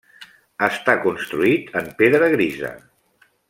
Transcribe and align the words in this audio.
Està 0.67 0.95
construït 1.03 1.69
en 1.83 1.93
pedra 2.01 2.31
grisa. 2.37 2.77